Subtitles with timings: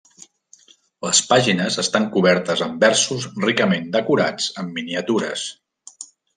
[1.07, 5.49] Les pàgines estan cobertes amb versos ricament decorats amb miniatures.